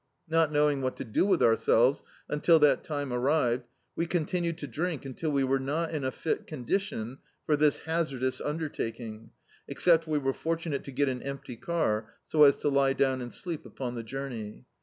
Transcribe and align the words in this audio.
Not 0.27 0.51
know 0.51 0.67
ing 0.71 0.81
what 0.81 0.95
to 0.95 1.03
do 1.03 1.27
with 1.27 1.43
ourselves 1.43 2.01
undl 2.27 2.59
that 2.61 2.83
time 2.83 3.13
arrived, 3.13 3.67
we 3.95 4.07
continued 4.07 4.57
to 4.57 4.67
drink 4.67 5.05
until 5.05 5.31
we 5.31 5.43
were 5.43 5.59
not 5.59 5.91
in 5.91 6.03
a 6.03 6.09
fit 6.09 6.47
condition 6.47 7.19
for 7.45 7.55
this 7.55 7.81
hazardous 7.81 8.41
undertaking— 8.41 9.29
except 9.67 10.07
we 10.07 10.17
were 10.17 10.33
fortunate 10.33 10.83
to 10.85 10.91
get 10.91 11.07
an 11.07 11.21
empty 11.21 11.55
car, 11.55 12.15
so 12.25 12.45
as 12.45 12.55
to 12.55 12.69
lie 12.69 12.93
down 12.93 13.21
and 13.21 13.31
sleep 13.31 13.63
upon 13.63 13.93
the 13.93 14.01
journey. 14.01 14.65